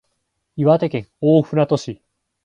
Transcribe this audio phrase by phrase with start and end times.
[0.55, 2.01] 岩手県大船渡市